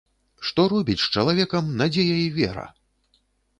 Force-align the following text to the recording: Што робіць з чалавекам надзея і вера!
Што 0.51 0.63
робіць 0.73 1.03
з 1.03 1.11
чалавекам 1.17 1.71
надзея 1.83 2.17
і 2.25 2.27
вера! 2.41 2.67